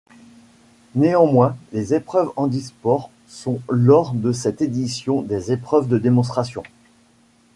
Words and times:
Néanmoins, 0.95 1.55
les 1.73 1.93
épreuves 1.93 2.31
handisports 2.35 3.11
sont 3.27 3.59
lors 3.69 4.13
de 4.15 4.31
cette 4.31 4.63
édition 4.63 5.21
des 5.21 5.51
épreuves 5.51 5.87
de 5.87 5.99
démonstration. 5.99 6.63